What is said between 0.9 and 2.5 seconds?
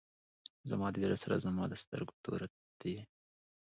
د زړه سره زما د سترګو توره